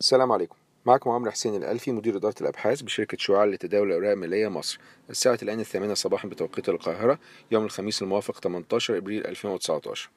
السلام 0.00 0.32
عليكم. 0.32 0.56
معكم 0.86 1.10
عمرو 1.10 1.30
حسين 1.30 1.54
الألفي 1.54 1.92
مدير 1.92 2.16
إدارة 2.16 2.34
الأبحاث 2.40 2.80
بشركة 2.82 3.16
شعاع 3.20 3.44
لتداول 3.44 3.88
الأوراق 3.88 4.10
المالية 4.12 4.48
مصر. 4.48 4.78
الساعة 5.10 5.38
الآن 5.42 5.60
الثامنة 5.60 5.94
صباحا 5.94 6.28
بتوقيت 6.28 6.68
القاهرة 6.68 7.18
يوم 7.50 7.64
الخميس 7.64 8.02
الموافق 8.02 8.40
18 8.40 8.96
إبريل 8.96 9.26
2019 9.26 10.10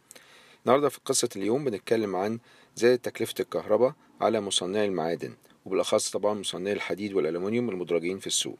النهاردة 0.65 0.89
في 0.89 0.99
قصة 1.05 1.29
اليوم 1.35 1.65
بنتكلم 1.65 2.15
عن 2.15 2.39
زيادة 2.75 2.95
تكلفة 2.95 3.35
الكهرباء 3.39 3.93
على 4.21 4.41
مصنعي 4.41 4.85
المعادن 4.85 5.33
وبالأخص 5.65 6.09
طبعا 6.09 6.33
مصنعي 6.33 6.73
الحديد 6.73 7.13
والألمنيوم 7.13 7.69
المدرجين 7.69 8.19
في 8.19 8.27
السوق. 8.27 8.57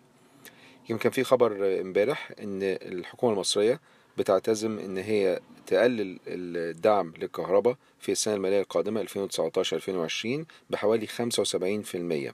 يمكن 0.90 1.10
في 1.10 1.24
خبر 1.24 1.82
امبارح 1.82 2.32
إن 2.40 2.60
الحكومة 2.64 3.34
المصرية 3.34 3.80
بتعتزم 4.18 4.80
إن 4.80 4.98
هي 4.98 5.40
تقلل 5.68 6.20
الدعم 6.28 7.14
للكهرباء 7.18 7.76
في 8.00 8.12
السنة 8.12 8.34
المالية 8.34 8.62
القادمة 8.62 9.06
2019-2020 9.06 10.46
بحوالي 10.70 11.08
75% 11.08 12.34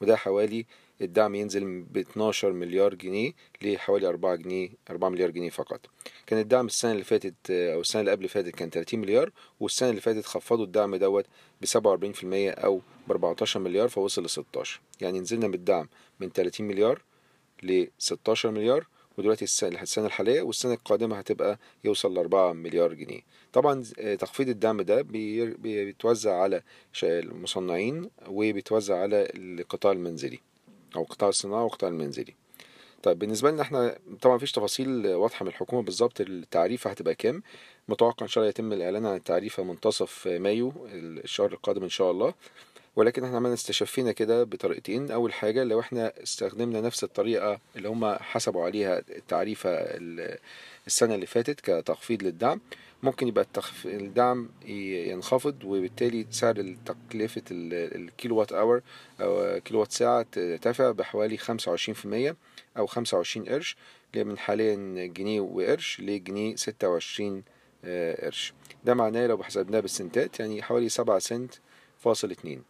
وده 0.00 0.16
حوالي 0.16 0.66
الدعم 1.00 1.34
ينزل 1.34 1.80
ب 1.82 1.96
12 1.98 2.52
مليار 2.52 2.94
جنيه 2.94 3.32
لحوالي 3.62 4.08
4 4.08 4.34
جنيه 4.36 4.68
4 4.90 5.08
مليار 5.08 5.30
جنيه 5.30 5.50
فقط. 5.50 5.80
كان 6.26 6.38
الدعم 6.38 6.66
السنة 6.66 6.92
اللي 6.92 7.04
فاتت 7.04 7.34
أو 7.50 7.80
السنة 7.80 8.00
اللي 8.00 8.10
قبل 8.10 8.28
فاتت 8.28 8.54
كان 8.54 8.70
30 8.70 9.00
مليار 9.00 9.30
والسنة 9.60 9.90
اللي 9.90 10.00
فاتت 10.00 10.26
خفضوا 10.26 10.64
الدعم 10.64 10.96
دوت 10.96 11.26
ب 11.60 11.66
47% 11.66 11.70
أو 12.64 12.80
ب 13.08 13.10
14 13.10 13.60
مليار 13.60 13.88
فوصل 13.88 14.24
ل 14.24 14.30
16 14.30 14.80
يعني 15.00 15.20
نزلنا 15.20 15.48
بالدعم 15.48 15.88
من 16.20 16.30
30 16.30 16.68
مليار 16.68 17.02
ل 17.62 17.86
16 17.98 18.50
مليار 18.50 18.86
ودلوقتي 19.18 19.44
السنة 19.44 20.06
الحالية 20.06 20.42
والسنة 20.42 20.74
القادمة 20.74 21.18
هتبقى 21.18 21.58
يوصل 21.84 22.14
لأربعة 22.14 22.52
مليار 22.52 22.92
جنيه. 22.94 23.20
طبعا 23.52 23.82
تخفيض 24.18 24.48
الدعم 24.48 24.82
ده 24.82 25.02
بيتوزع 25.58 26.32
على 26.42 26.62
المصنعين 27.02 28.10
وبيتوزع 28.28 28.96
على 28.96 29.28
القطاع 29.34 29.92
المنزلي 29.92 30.38
أو 30.96 31.02
قطاع 31.02 31.28
الصناعة 31.28 31.62
والقطاع 31.62 31.90
المنزلي. 31.90 32.34
طيب 33.02 33.18
بالنسبة 33.18 33.50
لنا 33.50 33.62
إحنا 33.62 33.98
طبعا 34.20 34.36
مفيش 34.36 34.52
تفاصيل 34.52 35.06
واضحة 35.06 35.42
من 35.44 35.48
الحكومة 35.48 35.82
بالظبط 35.82 36.20
التعريفة 36.20 36.90
هتبقى 36.90 37.14
كام. 37.14 37.42
متوقع 37.88 38.22
إن 38.22 38.28
شاء 38.28 38.42
الله 38.42 38.48
يتم 38.50 38.72
الإعلان 38.72 39.06
عن 39.06 39.16
التعريفة 39.16 39.62
منتصف 39.62 40.28
مايو 40.28 40.72
الشهر 40.92 41.52
القادم 41.52 41.82
إن 41.82 41.88
شاء 41.88 42.10
الله. 42.10 42.34
ولكن 42.96 43.24
إحنا 43.24 43.36
عملنا 43.36 43.54
استشفينا 43.54 44.12
كده 44.12 44.44
بطريقتين. 44.44 45.10
أول 45.10 45.32
حاجة 45.32 45.64
لو 45.64 45.80
إحنا 45.80 46.12
استخدمنا 46.22 46.80
نفس 46.80 47.04
الطريقة 47.04 47.60
اللي 47.76 47.88
هم 47.88 48.14
حسبوا 48.14 48.64
عليها 48.64 48.98
التعريفة 48.98 49.70
السنة 50.86 51.14
اللي 51.14 51.26
فاتت 51.26 51.60
كتخفيض 51.60 52.22
للدعم 52.22 52.60
ممكن 53.02 53.28
يبقى 53.28 53.44
التخف... 53.44 53.86
الدعم 53.86 54.48
ينخفض 54.66 55.64
وبالتالي 55.64 56.26
سعر 56.30 56.74
تكلفة 56.86 57.42
ال 57.50 58.36
kilowatt 58.36 58.52
hour 58.52 58.82
أو 59.20 59.60
كيلو 59.60 59.80
وات 59.80 59.92
ساعة 59.92 60.26
ترتفع 60.32 60.90
بحوالي 60.90 61.38
25% 61.38 62.34
أو 62.76 62.86
25 62.86 63.48
قرش 63.48 63.76
من 64.16 64.38
حاليا 64.38 64.76
جنيه 65.06 65.40
وقرش 65.40 66.00
لجنيه 66.00 66.56
26 66.56 67.42
قرش. 68.22 68.52
ده 68.84 68.94
معناه 68.94 69.26
لو 69.26 69.42
حسبناه 69.42 69.80
بالسنتات 69.80 70.40
يعني 70.40 70.62
حوالي 70.62 70.88
7 70.88 71.18
سنت 71.18 71.54
فاصل 72.00 72.30
2 72.30 72.62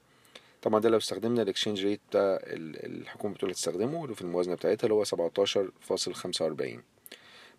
طبعا 0.62 0.80
ده 0.80 0.88
لو 0.88 0.96
استخدمنا 0.98 1.42
ال 1.42 1.47
exchange 1.47 1.84
rate 1.84 2.00
بتاع 2.10 2.38
الحكومة 2.46 3.34
بتقول 3.34 3.54
تستخدمه 3.54 4.14
في 4.14 4.22
الموازنة 4.22 4.54
بتاعتها 4.54 4.84
اللي 4.86 4.94
هو 4.94 5.04
17.45 5.04 6.80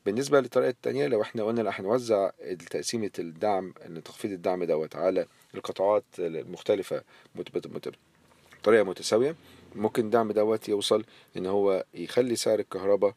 بالنسبة 0.05 0.39
للطريقة 0.41 0.69
التانية 0.69 1.07
لو 1.07 1.21
إحنا 1.21 1.43
قلنا 1.43 1.69
هنوزع 1.73 2.29
تقسيمة 2.69 3.11
الدعم 3.19 3.73
تخفيض 4.05 4.31
الدعم 4.31 4.63
دوت 4.63 4.95
على 4.95 5.25
القطاعات 5.55 6.03
المختلفة 6.19 7.03
بطريقة 8.61 8.83
متساوية 8.83 9.35
ممكن 9.75 10.05
الدعم 10.05 10.31
دوت 10.31 10.69
يوصل 10.69 11.03
إن 11.37 11.45
هو 11.45 11.85
يخلي 11.93 12.35
سعر 12.35 12.59
الكهرباء 12.59 13.13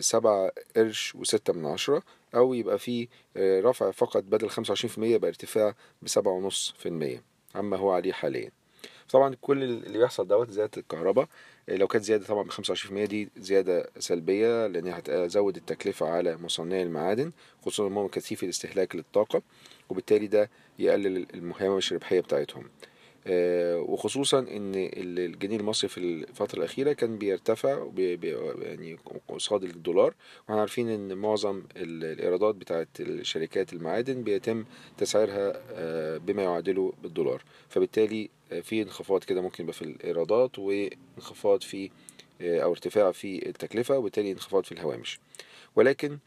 سبعة 0.00 0.52
قرش 0.76 1.14
وستة 1.14 1.52
من 1.52 1.66
عشرة 1.66 2.02
أو 2.34 2.54
يبقى 2.54 2.78
فيه 2.78 3.08
رفع 3.36 3.90
فقط 3.90 4.22
بدل 4.22 4.48
خمسة 4.48 4.70
وعشرين 4.70 4.90
في 4.90 4.98
المية 4.98 5.14
يبقى 5.14 5.28
ارتفاع 5.28 5.74
بسبعة 6.02 6.32
ونص 6.32 6.74
في 6.78 6.86
المية. 6.88 7.22
عما 7.54 7.76
هو 7.76 7.90
عليه 7.92 8.12
حاليا. 8.12 8.50
طبعا 9.10 9.36
كل 9.40 9.62
اللي 9.62 9.98
بيحصل 9.98 10.28
دوت 10.28 10.50
زيادة 10.50 10.70
الكهرباء 10.76 11.28
لو 11.68 11.86
كانت 11.86 12.04
زيادة 12.04 12.26
طبعا 12.26 12.42
في 12.82 12.90
المية 12.90 13.04
دي 13.04 13.28
زيادة 13.36 13.90
سلبية 13.98 14.66
لأنها 14.66 14.98
هتزود 14.98 15.56
التكلفة 15.56 16.06
على 16.08 16.36
مصنعي 16.36 16.82
المعادن 16.82 17.32
خصوصا 17.62 17.86
إنهم 17.88 18.08
كثيف 18.08 18.44
الاستهلاك 18.44 18.96
للطاقة 18.96 19.42
وبالتالي 19.88 20.26
ده 20.26 20.50
يقلل 20.78 21.26
المهامش 21.34 21.92
الربحية 21.92 22.20
بتاعتهم. 22.20 22.68
وخصوصا 23.28 24.38
إن 24.38 24.72
الجنيه 24.96 25.56
المصري 25.56 25.88
في 25.88 25.98
الفترة 25.98 26.58
الأخيرة 26.58 26.92
كان 26.92 27.18
بيرتفع 27.18 27.84
بي 27.84 28.16
بي 28.16 28.28
يعني 28.62 28.98
قصاد 29.28 29.62
الدولار. 29.64 30.14
وإحنا 30.42 30.60
عارفين 30.60 30.88
إن 30.88 31.14
معظم 31.18 31.62
الإيرادات 31.76 32.54
بتاعت 32.54 32.88
الشركات 33.00 33.72
المعادن 33.72 34.22
بيتم 34.22 34.64
تسعيرها 34.98 35.52
بما 36.18 36.42
يعادله 36.42 36.92
بالدولار. 37.02 37.42
فبالتالي 37.68 38.30
في 38.62 38.82
انخفاض 38.82 39.24
كده 39.24 39.40
ممكن 39.40 39.64
يبقى 39.64 39.74
في 39.74 39.82
الإيرادات 39.82 40.58
وانخفاض 40.58 41.60
في 41.62 41.90
أو 42.42 42.70
ارتفاع 42.70 43.12
في 43.12 43.48
التكلفة 43.48 43.98
وبالتالي 43.98 44.32
انخفاض 44.32 44.64
في 44.64 44.72
الهوامش. 44.72 45.20
ولكن 45.76 46.18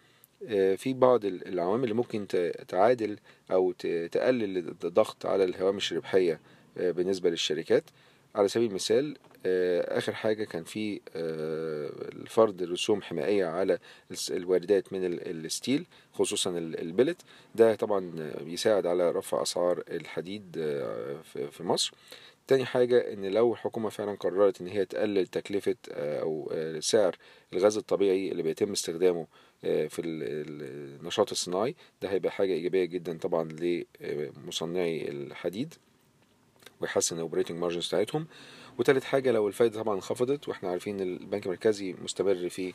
في 0.77 0.93
بعض 0.93 1.25
العوامل 1.25 1.83
اللي 1.83 1.95
ممكن 1.95 2.27
تعادل 2.67 3.17
أو 3.51 3.71
تقلل 4.11 4.57
الضغط 4.57 5.25
على 5.25 5.43
الهوامش 5.43 5.91
الربحية 5.91 6.39
بالنسبة 6.77 7.29
للشركات. 7.29 7.83
على 8.35 8.47
سبيل 8.47 8.69
المثال 8.69 9.17
آخر 9.85 10.13
حاجة 10.13 10.43
كان 10.43 10.63
في 10.63 10.99
فرض 12.27 12.61
رسوم 12.63 13.01
حمائية 13.01 13.45
على 13.45 13.79
الواردات 14.31 14.93
من 14.93 14.99
الستيل 15.05 15.85
خصوصا 16.13 16.49
البلت 16.57 17.21
ده 17.55 17.75
طبعا 17.75 18.31
بيساعد 18.41 18.85
على 18.85 19.11
رفع 19.11 19.41
أسعار 19.41 19.83
الحديد 19.91 20.51
في 21.51 21.63
مصر. 21.63 21.93
تاني 22.47 22.65
حاجة 22.65 23.13
إن 23.13 23.25
لو 23.25 23.53
الحكومة 23.53 23.89
فعلا 23.89 24.15
قررت 24.15 24.61
إن 24.61 24.67
هي 24.67 24.85
تقلل 24.85 25.27
تكلفة 25.27 25.75
أو 25.91 26.53
سعر 26.79 27.15
الغاز 27.53 27.77
الطبيعي 27.77 28.31
اللي 28.31 28.43
بيتم 28.43 28.71
استخدامه 28.71 29.27
في 29.61 30.01
النشاط 30.05 31.31
الصناعي 31.31 31.75
ده 32.01 32.09
هيبقى 32.09 32.31
حاجة 32.31 32.53
إيجابية 32.53 32.85
جدا 32.85 33.17
طبعا 33.17 33.49
لمصنعي 34.01 35.09
الحديد. 35.09 35.73
ويحسن 36.81 37.15
ال 37.15 37.20
operating 37.20 37.59
margins 37.59 37.87
بتاعتهم. 37.87 38.27
وتالت 38.79 39.03
حاجة 39.03 39.31
لو 39.31 39.47
الفايدة 39.47 39.81
طبعا 39.83 39.95
انخفضت 39.95 40.47
وإحنا 40.47 40.69
عارفين 40.69 40.99
البنك 41.01 41.45
المركزي 41.45 41.93
مستمر 41.93 42.49
في 42.49 42.73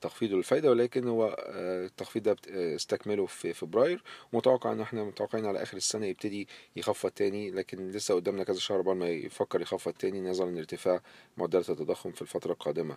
تخفيضه 0.00 0.36
للفايدة 0.36 0.70
ولكن 0.70 1.08
هو 1.08 1.36
التخفيض 1.48 2.22
ده 2.22 2.36
استكمله 2.76 3.26
في 3.26 3.52
فبراير. 3.52 4.02
ومتوقع 4.32 4.72
إن 4.72 4.80
إحنا 4.80 5.04
متوقعين 5.04 5.46
على 5.46 5.62
آخر 5.62 5.76
السنة 5.76 6.06
يبتدي 6.06 6.48
يخفض 6.76 7.10
تاني 7.10 7.50
لكن 7.50 7.90
لسه 7.90 8.14
قدامنا 8.14 8.44
كذا 8.44 8.58
شهر 8.58 8.80
قبل 8.80 8.92
ما 8.94 9.08
يفكر 9.08 9.60
يخفض 9.60 9.92
تاني. 9.92 10.20
نظرا 10.20 10.50
لارتفاع 10.50 11.00
معدلات 11.36 11.70
التضخم 11.70 12.12
في 12.12 12.22
الفترة 12.22 12.52
القادمة 12.52 12.96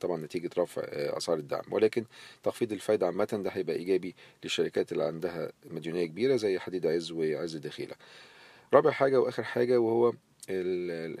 طبعا 0.00 0.16
نتيجة 0.16 0.50
رفع 0.58 0.82
أسعار 0.92 1.38
الدعم. 1.38 1.62
ولكن 1.70 2.04
تخفيض 2.42 2.72
الفايدة 2.72 3.06
عامة 3.06 3.40
ده 3.44 3.50
هيبقى 3.50 3.76
إيجابي 3.76 4.14
للشركات 4.44 4.92
اللي 4.92 5.04
عندها 5.04 5.52
مديونية 5.70 6.06
كبيرة 6.06 6.36
زي 6.36 6.58
حديد 6.58 6.86
عز 6.86 7.12
وعز 7.12 7.54
الدخيلة 7.56 7.94
رابع 8.74 8.90
حاجة 8.90 9.20
وآخر 9.20 9.42
حاجة 9.42 9.78
وهو 9.78 10.12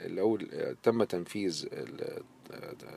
لو 0.08 0.38
تم 0.82 1.04
تنفيذ 1.04 1.68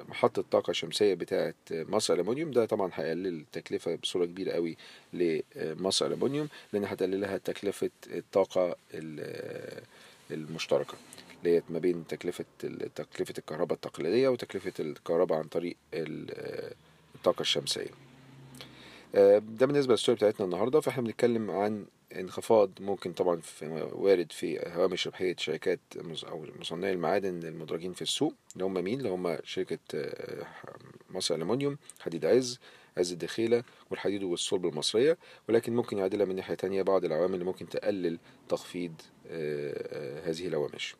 محطة 0.09 0.43
طاقة 0.51 0.73
شمسية 0.73 1.13
بتاعة 1.13 1.53
مصر 1.71 2.13
ألمونيوم. 2.13 2.51
ده 2.51 2.65
طبعا 2.65 2.91
هيقلل 2.93 3.27
التكلفة 3.39 3.95
بصورة 3.95 4.25
كبيرة 4.25 4.51
قوي 4.51 4.77
لمصر 5.13 6.05
ألمونيوم 6.05 6.47
لأن 6.73 6.85
هتقللها 6.85 7.37
تكلفة 7.37 7.89
الطاقة 8.07 8.75
المشتركة 10.31 10.93
اللي 11.45 11.61
ما 11.69 11.79
بين 11.79 12.07
تكلفة 12.07 12.45
تكلفة 12.95 13.33
الكهرباء 13.37 13.73
التقليدية 13.75 14.29
وتكلفة 14.29 14.73
الكهرباء 14.79 15.37
عن 15.39 15.43
طريق 15.47 15.75
الطاقة 15.93 17.41
الشمسية. 17.41 18.10
ده 19.13 19.65
بالنسبة 19.65 19.93
للستوري 19.93 20.15
بتاعتنا 20.15 20.45
النهاردة 20.45 20.79
فإحنا 20.79 21.03
بنتكلم 21.03 21.51
عن 21.51 21.85
انخفاض 22.15 22.71
ممكن 22.79 23.13
طبعا 23.13 23.41
في 23.41 23.89
وارد 23.93 24.31
في 24.31 24.59
هوامش 24.75 25.07
ربحية 25.07 25.35
شركات 25.37 25.79
أو 26.27 26.45
مصنعي 26.59 26.91
المعادن 26.93 27.43
المدرجين 27.43 27.93
في 27.93 28.01
السوق 28.01 28.33
اللي 28.53 28.65
هم 28.65 28.73
مين؟ 28.73 28.99
اللي 28.99 29.09
هم 29.09 29.37
شركة 29.43 29.79
مصر 31.09 31.35
ألمونيوم 31.35 31.77
حديد 31.99 32.25
عز 32.25 32.59
عز 32.97 33.11
الدخيلة 33.11 33.63
والحديد 33.91 34.23
والصلب 34.23 34.65
المصرية. 34.65 35.17
ولكن 35.49 35.75
ممكن 35.75 35.97
يعادلها 35.97 36.25
من 36.25 36.35
ناحية 36.35 36.55
تانية 36.55 36.81
بعض 36.81 37.05
العوامل 37.05 37.33
اللي 37.33 37.45
ممكن 37.45 37.69
تقلل 37.69 38.19
تخفيض 38.49 38.93
هذه 40.25 40.47
الهوامش. 40.47 40.95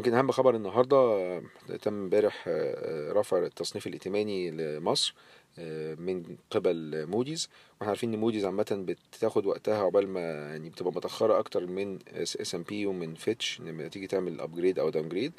يمكن 0.00 0.14
أهم 0.14 0.30
خبر 0.30 0.56
النهاردة 0.56 0.96
آه، 0.96 1.42
تم 1.82 1.94
امبارح 1.94 2.44
آه، 2.48 3.12
رفع 3.12 3.38
التصنيف 3.38 3.86
الائتماني 3.86 4.50
لمصر 4.50 5.14
آه، 5.58 5.94
من 5.94 6.36
قبل 6.50 7.06
موديز 7.06 7.48
وإحنا 7.72 7.88
عارفين 7.88 8.14
إن 8.14 8.20
موديز 8.20 8.44
عامة 8.44 8.96
بتاخد 9.12 9.46
وقتها 9.46 9.78
عقبال 9.78 10.08
ما 10.08 10.20
يعني 10.20 10.70
بتبقى 10.70 10.92
متأخرة 10.92 11.38
أكتر 11.38 11.66
من 11.66 11.98
S&P 12.14 12.86
ومن 12.86 13.14
فيتش 13.14 13.60
لما 13.60 13.88
تيجي 13.88 14.06
تعمل 14.06 14.40
upgrade 14.40 14.78
أو 14.78 14.90
downgrade 14.90 15.32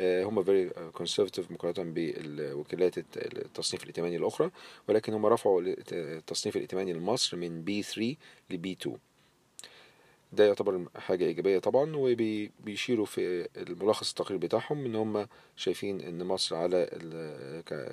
هم 0.00 0.42
very 0.44 0.70
conservative 0.92 1.50
مقارنة 1.50 1.92
بالوكالات 1.92 2.98
التصنيف 3.16 3.82
الائتماني 3.82 4.16
الأخرى. 4.16 4.50
ولكن 4.88 5.14
هم 5.14 5.26
رفعوا 5.26 5.62
التصنيف 5.92 6.56
الائتماني 6.56 6.92
لمصر 6.92 7.36
من 7.36 7.62
B 7.62 7.82
3 7.82 8.16
ل 8.50 8.61
B 8.61 8.72
2 8.72 8.96
ده 10.36 10.44
يعتبر 10.46 10.84
حاجة 10.96 11.24
إيجابية 11.24 11.58
طبعا 11.58 11.96
وبيشيروا 11.96 13.06
في 13.06 13.48
الملخص 13.56 14.08
التقرير 14.10 14.38
بتاعهم 14.40 14.84
إن 14.84 14.94
هم 14.96 15.26
شايفين 15.56 16.00
إن 16.00 16.24
مصر 16.24 16.56
على 16.56 16.88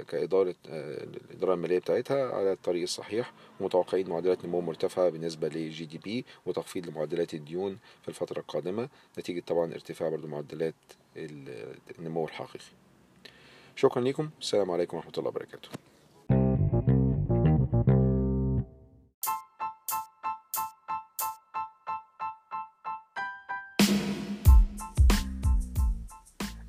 كإدارة 0.08 0.56
الإدارة 0.68 1.54
المالية 1.54 1.80
بتاعتها 1.80 2.32
على 2.32 2.52
الطريق 2.52 2.82
الصحيح 2.82 3.34
ومتوقعين 3.60 4.10
معدلات 4.10 4.46
نمو 4.46 4.62
مرتفعة 4.62 5.10
بالنسبة 5.10 5.48
ل 5.48 5.86
GDP 5.86 6.26
وتخفيض 6.46 6.88
لمعدلات 6.88 7.34
الديون 7.34 7.78
في 8.02 8.10
الفترة 8.10 8.40
القادمة 8.40 8.90
نتيجة 9.20 9.44
طبعا 9.48 9.74
ارتفاع 9.74 10.10
برضو 10.10 10.28
معدلات 10.28 10.76
النمو 12.00 12.26
الحقيقي. 12.26 12.66
شكرا 13.76 14.02
لكم 14.02 14.30
السلام 14.42 14.72
عليكم 14.72 14.98
ورحمة 14.98 15.14
الله 15.18 15.30
وبركاته. 15.30 15.70